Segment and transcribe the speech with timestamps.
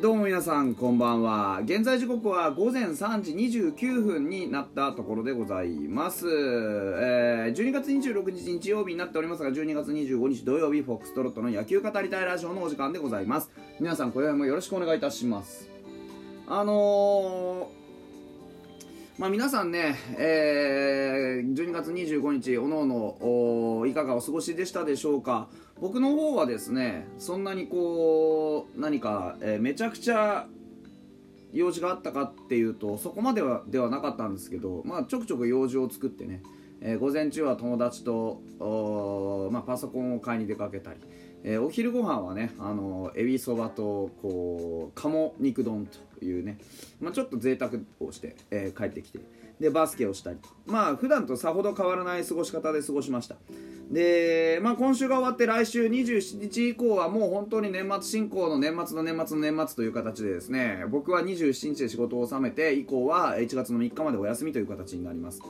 [0.00, 1.60] どうも皆さんこんばんは。
[1.62, 13.50] 現在時刻は午前3時29分になったところでございます、えー、12月26日日曜日になっておりますが12月25日土曜日フォックストロットの野球語りたいラジオのお時間でございます。
[13.78, 15.68] 皆さん今宵もよろしくお願いいたします。
[16.48, 17.79] あのー
[19.20, 22.78] まあ、皆さんね、えー、12月25日、おの
[23.20, 25.50] おのいかがお過ごしでしたでしょうか？
[25.78, 30.46] 僕の方はですね、そんなにこう、何か、えー、めちゃくちゃ
[31.52, 36.42] 用事があったかっていうと、そこまではではなかったんですけど、まあ、ちょくちょく用事を作ってね、
[36.80, 41.00] えー、午前中は友達とお、まあ、パソコンを買いに出かけたり、
[41.44, 46.58] えー、お昼ご飯はねあのエビそばとこう鴨肉丼というね、
[47.00, 49.20] まあ、ちょっと贅沢をして、えー、帰ってきて。
[49.60, 50.38] でバスケをしたり。
[50.66, 53.36] まあ普段とさほど変わらない過ごし方で過ごしました。
[53.90, 60.84] で、まあ、今週が終わって来週27日以降はもう本当に年末進行の年末の年末の年末という形でですね。
[60.88, 65.42] 僕は27日で仕事を収めて以降は1月の3日までお休みという形になります。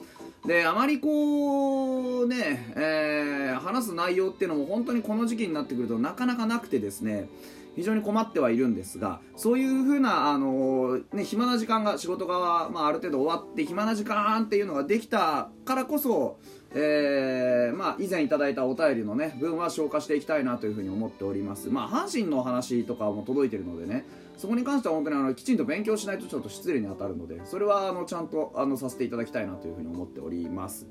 [0.44, 7.28] であまりこうね、えー、話す内容っていうのも本当にこの時期になってくるとなかなかなくてですね。
[7.76, 16.38] 非常に困ってはいるんですがそういうふうな、あのー、ね、暇な時間が仕事が、まあ、ある程度終わって暇な時間っていうのができたからこそ、
[16.74, 24.04] えー、まあ、以前いただいたお便りの、ね、分は消化していきたいなというふうに思っております、まあ、阪神の話とかも届いてるのでね
[24.36, 30.86] そこに関しては本当にあのきちんと勉強しないとちょっと失礼に当たるのでそれはあのちゃんとあのさせていただきたいなというふうに思っております。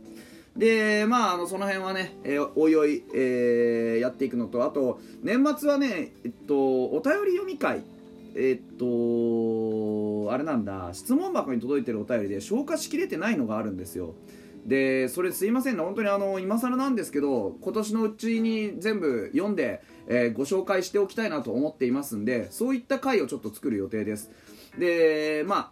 [0.59, 7.81] でまああのその辺はね、えー、おいおい、えー、やっていくのとあと年末はねえっとお便り読み会
[8.35, 14.13] えっとあれなんだ質問箱に届いてるお便りで消化しきれてないのがあるんですよ。
[14.65, 19.81] でそれすいませんね本当にあの今更なんですけど今年のうちに全部読んで
[20.11, 24.31] えー、ご紹介しておきたいなと思っていますんでそういった回をちょっと作る予定です。
[24.77, 25.71] でま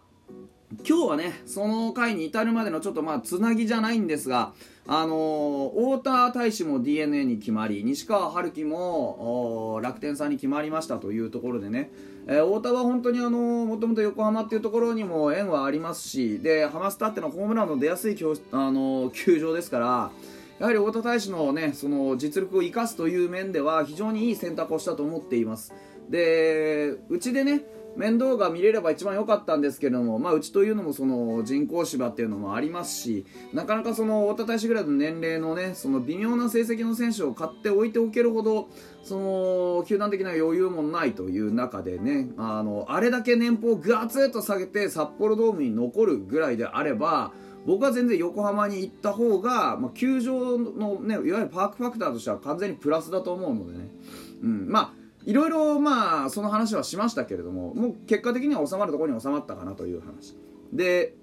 [0.86, 4.52] 今日はねその回に至るまでのちょっとまあつなぎじゃないんですが
[4.86, 11.90] あのー、太田大使も d n a に決まり西川春樹も楽天さんに決まりましたというところでね、
[12.26, 18.16] えー、太田は本当にあのもともと横浜っていうところにも縁はありますしでハマスタってのホームランの出やすい
[18.52, 20.10] あのー、球場ですから
[20.58, 25.72] やはり太田大使の,、ね、その実力を生かすという面では非常にいい選択をしたと思っています。
[26.08, 27.62] でうちでね
[27.98, 38.68] 面倒が見れれば一番良かったんですけども、まあ、うちというのもその人工芝っていうのもありますしなかなかその太田大使ぐらいの年齢のねその微妙な成績の選手を買っておいておけるほど
[39.02, 47.32] その球団的な余裕もないという中でねあのあれだけ年俸をガツッと下げて札幌ドームに残るぐらいであれば
[47.66, 53.88] 僕は全然横浜に行った方が、まあ、球場の、ね、いわゆるパークファクターとしては完全にプラスだと思うのでね、
[54.42, 54.97] うん、まあ
[55.28, 60.34] いろいろまあその話はしましたけれどももう結果的には収まるところに収まったかなという話。
[60.72, 61.14] で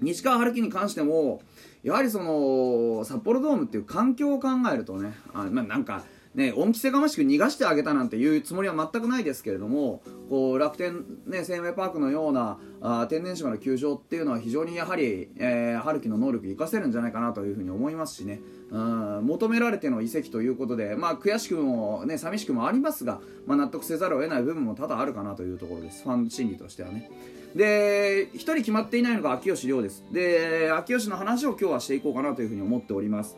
[0.00, 1.42] 西川春樹に関しても
[1.82, 18.40] やはりその札幌ドームっていう環境を考えるとねあ、まあ、なんかね、恩着せがましく逃がしてあげたなんていうつもりは全くないですけれどもこう楽天、ね、生命パークのようなあ天然芝の球場っていうのは非常にやはり、えー、春樹の能力を生かせるんじゃないかなというふうに思いますしね。
[18.70, 26.02] うん求められての移籍ということで、まあ、悔しくも、ね、寂しくもありますが、まあ、納得せざるを得ない部分も多々あるかなというところです。
[26.02, 27.10] ファン心理としてはね。
[27.54, 30.04] で1人決まっていないのが秋吉亮です。
[30.10, 33.36] で秋吉の話を今日はしていこうかなというふうに思っております。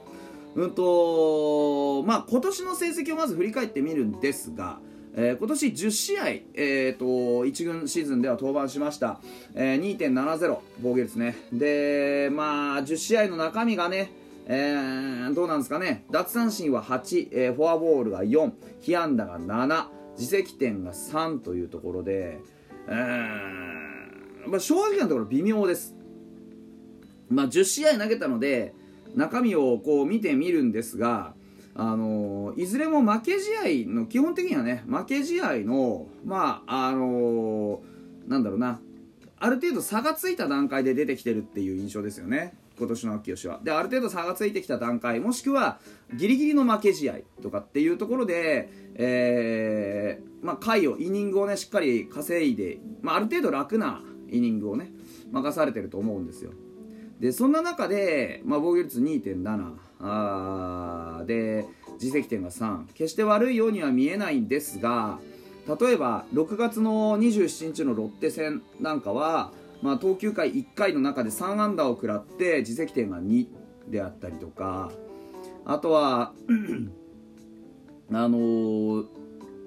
[0.57, 4.79] うんとまあ、今年の成績をまず振り返ってみるんですが、
[5.15, 7.05] えー、今年10試合、えーと、
[7.45, 9.21] 1軍シーズンでは登板しました、
[9.55, 11.37] えー、2.70防御率ね。
[11.53, 14.11] で、まあ、10試合の中身がね、
[14.47, 16.07] えー、どうなんですかね。
[16.11, 19.87] 奪三振は8、えー、フォアボールが4被安打が7
[20.17, 22.41] 自責点が3というところで、
[22.89, 25.95] えーまあ、正直なところ微妙です、
[27.29, 28.75] まあ、10試合投げたので
[29.17, 31.35] 中身をこう見てみるんですが、
[31.75, 37.83] あのいずれも負け試合の基本的にはね負け試合のまああの
[38.27, 38.81] なんだろうな
[39.39, 42.55] ある程度差がついた段階で出てきてるっていう印象ですよね。
[42.79, 43.61] 今年の秋吉は。
[43.63, 45.79] である程度差がついてきた段階もしくは
[46.15, 54.91] ギリギリの負け試合とかっていうところで、えーまあ、回をイニングをねしっかり稼いで、まあ、ある程度楽なイニングをね
[55.31, 56.53] 任されてると思うんですよ。
[57.21, 65.19] でそんな中で、まあ、防御率2.7あで自責点が3決して悪いようには見えないんですが
[65.67, 69.53] 例えば6月の27日のロッテ戦なんかは、
[69.83, 73.47] まあ、投球回1回の中で3安打を食らって自責点が2
[73.89, 74.93] であったりとか。
[75.69, 76.33] あとは
[78.13, 79.07] あのー、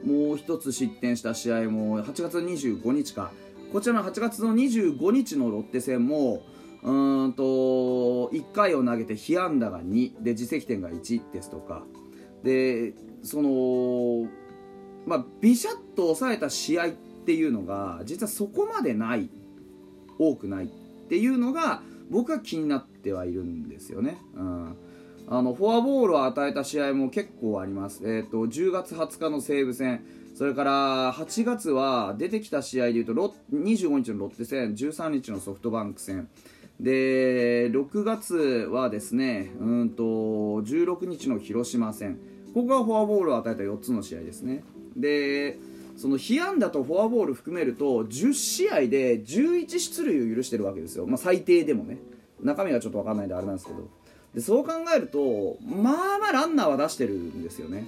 [0.06, 3.32] もう一つ失点した試合も8月25日か。
[3.74, 6.42] こちらの8月の25日のロッテ戦も
[6.84, 11.84] うんと1回を投げて被安打が2で自責点が1ですとか。
[12.44, 14.30] でその
[15.06, 16.90] まあビシャッと抑えた試合っ
[17.26, 19.30] ていうのが実はそこまでない。
[20.20, 20.68] 多くないっ
[21.08, 21.82] ていうのが
[22.12, 24.18] 僕は気になってはいるんですよね。
[24.36, 24.76] うん。
[25.32, 30.04] あのフォアボールを与えた試合も結構あります、えーと、10月20日の西武戦。
[30.36, 33.14] それから8月は出てきた試合でいうと
[33.54, 34.74] 25日のロッテ戦。
[34.74, 36.28] 13日のソフトバンク戦。
[36.80, 38.36] で6月
[38.72, 42.20] はですねうんと16日の広島戦。
[42.54, 44.64] ここがフォアボールを与えた4つの試合ですね。
[44.96, 45.60] で
[45.98, 51.98] その被安打とフォアボール含めると10試合で11出塁を許してるわけですよ、まあ、最低でもね。
[52.42, 53.90] 中身がちょっと分かんないんであれなんですけど。
[54.34, 57.88] でそう考えるとまあまあランナーは出してるんですよね。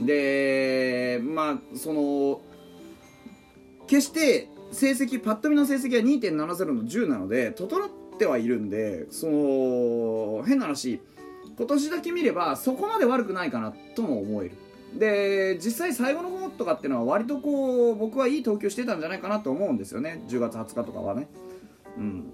[0.00, 2.40] でまあその
[3.86, 6.34] 決して成績パッと見の成績は2.70
[6.72, 7.88] の10なので整っ
[8.18, 11.00] てはいるんでその変な話
[11.56, 14.56] 今年だけ見ればそこまで悪くないかなとも思える。
[14.98, 20.22] で実際最後の方とかっていうのは割とこう僕はいい投球してたんじゃないかなと思うんですよね。
[20.28, 21.28] 10月20日とかはね。
[21.96, 22.32] うん。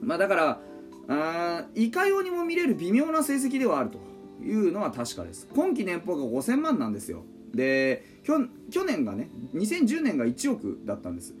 [0.00, 0.60] まあだから
[1.08, 3.98] あいかようにも見れる微妙な成績ではあると
[4.44, 5.48] いうのは確かです。
[5.54, 7.22] 今季年俸が5000万なんですよ。
[7.54, 11.34] で去年がね2010年が1億だったんです。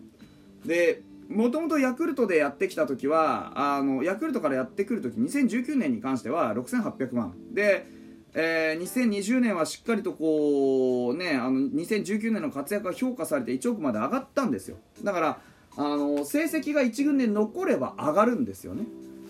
[0.64, 7.86] でもともとヤクルトでやってきた時はあのヤクルトからやってくる時2019年に関しては6800万で、
[8.34, 14.76] えー、2020年はしっかりとこうねあの2019年の活躍が評価されて1億まで上がったんですよ。
[15.02, 15.40] だから
[15.78, 18.84] あの成績が1軍で残れば上がるんですよね。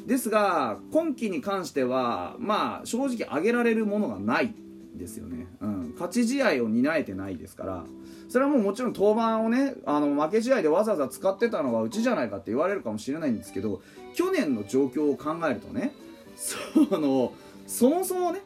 [0.07, 4.55] ですが今季に関してはまあ正直挙げられるものがない。
[4.97, 7.85] ですよね、うん、勝ち試合を担えてないですから。
[8.29, 13.81] それはもうもちろん登板をねあの負け試合でわざわざ使ってたのはうちじゃないかって言われるかもしれないんですけど
[14.15, 15.93] 去年の状況を考えるとね
[16.37, 16.57] そ
[16.99, 17.33] の
[17.67, 18.41] そもそもね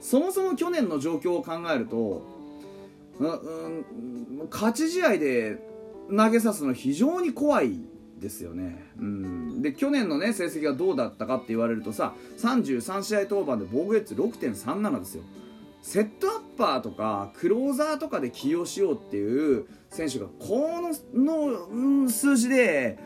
[0.00, 2.22] そもそも去年の状況を考えると、
[3.18, 5.58] うん、勝ち試合で
[6.08, 7.78] 投げさすの非常に怖い
[8.18, 15.22] ですよね、うん、で去年のね成績がどうだったかって言われるとさ33試合登板で防御率6.37ですよ。
[15.82, 20.68] セットアッパーとかクローザーとかで起用しようっていう選手がこ
[21.14, 22.98] のの、うん、数字で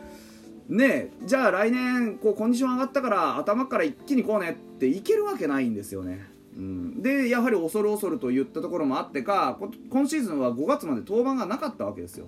[0.67, 6.35] ねじゃあ来年こうコンディション上がったから頭から一気にこうねっていけるわけないんですよね。
[6.55, 12.27] うん、でやはり恐る恐るといったところもあってか今シーズンは5月まで登板がなかったわけですよ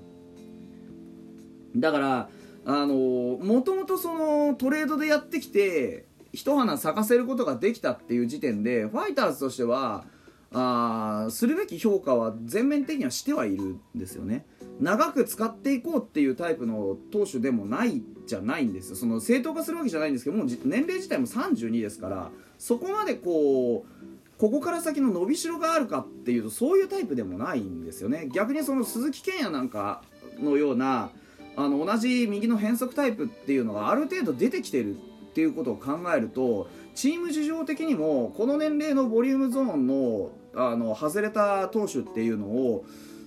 [1.77, 2.29] だから
[2.65, 10.03] あのもともとそのトレードでやってきて一花咲かせることができたっていう時点でファイターズとしては
[10.53, 14.45] あするべき評価は全面的にはしてはいるんですよね。
[14.79, 18.95] 長く使っていこうっていうタイプの投手でもないじゃないんですよ。
[18.95, 24.07] その正当化するわけじゃないんですけどもう年齢自体も32ですからそこまでこう
[24.37, 28.29] ここから先の伸びしろがあるかっていうとそういうタイプでもないんですよね。
[28.31, 30.03] 逆にその鈴木健也なんか
[30.39, 31.09] のような
[31.55, 34.99] あの同じ右の変則タイプっていうのがある程度出てきてるっ
[35.33, 42.85] ていうことを考えるとチーム事情的にもこの年齢のボリュームゾーンのあの外れた投手っていうのを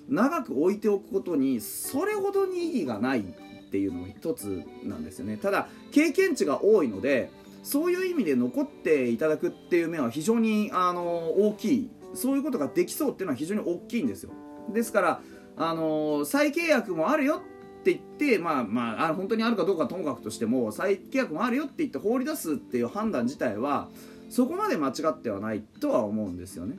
[0.08, 3.22] 長く置いておくことにそれほどに意義がないっ
[3.70, 5.36] ていうのも一つなんですよね。
[5.36, 7.30] ただ経験値が多いので
[7.62, 14.32] そういう意味で残っていただくっていう面は非常にあの大きいそういうことができそうっていうのは非常に大きいんですよ。
[14.72, 15.20] ですから
[15.56, 17.42] あの再契約もあるよ
[17.80, 23.88] って言ってまあまあ本当にあるかどうかともかくとしても再契約もあるよって言って放り出すっていう判断自体は
[24.28, 26.76] そこまで間違ってはないとは思うんですよね。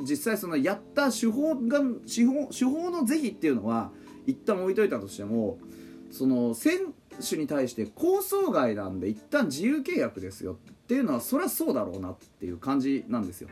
[0.00, 3.90] 実際そのやった手法が手法手法の是非っていうのは
[4.26, 5.58] 一旦置いといたとしても
[6.10, 6.78] その選
[7.20, 10.56] 手に対して構想外なんで一旦自由契約ですよっ
[10.86, 13.48] ていうのはそりゃそうだろうなっていう感じなんですよ。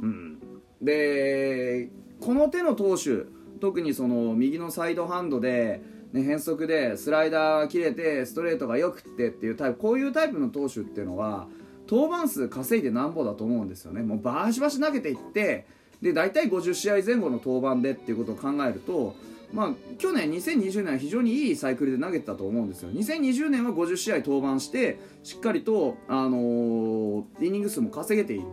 [0.00, 0.38] うん、
[0.80, 3.24] でこの手の投手
[3.60, 11.48] 特にその右のサイドハンドでね、変則でスライダーが切れてストレートがよくってっていうタイプこういうタイプの投手っていうのは
[11.88, 14.02] 登板数稼いでなんぼだと思うんですよね。
[14.02, 15.66] もうバシバシ投げていって
[16.02, 19.14] で大体50試合前後の登板でっていうことを考えると
[19.52, 22.90] まあ、去年2020年は非常にいいサイクルで投げてたと思うんですよ。
[22.90, 28.44] 2020年は50試合登板してしっかりと、あのー、イニング数も稼げている。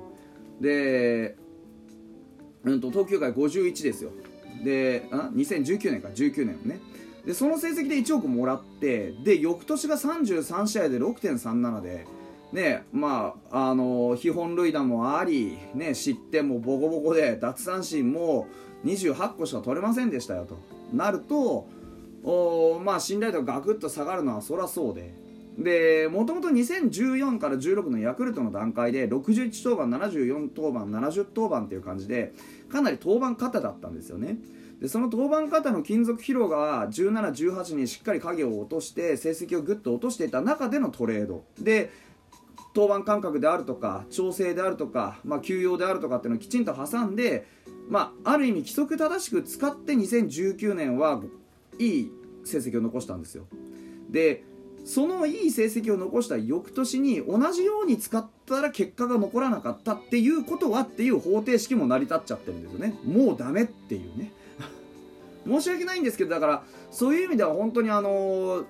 [0.61, 1.35] で、
[2.63, 4.11] うんと、東京回51ですよ。
[4.63, 6.07] であ2019年か。
[6.09, 6.79] 19年ね。
[7.25, 12.05] でその成績で1億もらってで翌年が33試合で6.37で
[12.55, 18.47] ねまああの基本塁打もあり、ね、失点もボコボコで奪三振も
[18.85, 20.57] 28個しか取れませんでしたよと。
[20.93, 21.67] なると
[22.23, 25.13] おまあ信頼度がガクッと下がるのはそりゃそうで。
[25.57, 32.33] でもともと2014から16のヤクルトの段階で61登板74登板70登板っていう感じで
[32.67, 34.37] かなり登板型だったんですよね。
[34.81, 41.45] でその登板型の金属疲労が17、18にしっかり影を落として成績をぐっと落としていた中でのトレード。
[41.59, 41.91] で
[42.75, 47.47] 登板間隔であるとか調整であるとか、まあ、休養であるとかっていうのをきちんと挟んで、
[47.89, 51.21] まあ、ある意味規則正しく使って2019年は
[51.79, 52.11] いい
[52.43, 53.45] 成績を残したんですよ。
[54.09, 54.43] で
[54.83, 62.95] そのいい成績を残した翌年に同じように使ったら結果が残らなかったっていうことはっていう方程式も成り立っちゃってるんですよね。
[63.03, 64.31] もうダメっていうね。
[65.47, 68.65] 申し訳ないんですけどだからそういう意味では本当にあのー、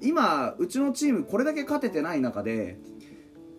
[0.00, 2.76] 今うちのチームこれだけ勝ててない中で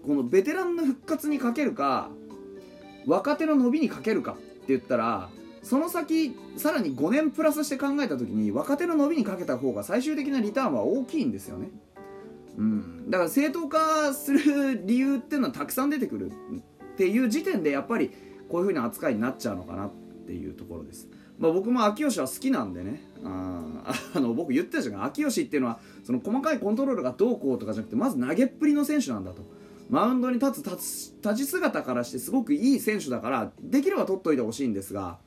[0.06, 2.10] このベテランの復活にかけるか
[3.06, 5.30] 若手の伸びにかけるかって言ったら
[5.62, 11.70] その先さらに5年プラスして考えた時に若手の伸びにかけた方が最終的なリターンは大きいんですよね。
[12.58, 18.12] うん、だから正当化する理由っていうのはたくさん出てくるっていう時点でやっぱり
[18.50, 19.92] こういう風な扱いになっちゃうのかなっ
[20.28, 21.08] ていうところです、
[21.40, 23.02] まあ、僕も秋吉は好きなんでね。
[23.24, 23.64] あ
[24.14, 29.42] あの僕言ってたじゃん秋吉っていうのはその細かいコントロールがどうこうとかじゃなくてまず投げっぷりの選手なんだと。
[29.90, 35.18] マウンドに立つ立ち姿からしてすごくいい選手だからできれば取っといてほしいんですが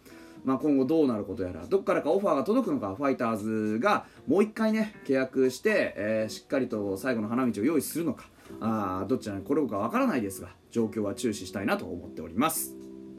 [0.47, 8.27] まあ、今後どうなることやらどこからかオファーが届くのかファイターズがもう1回ね契約して、えー、しっかりと最後の花道を用意するのか
[8.61, 12.86] あどちなのかこれ僕は分からないですが状況は注視したいなと思っております。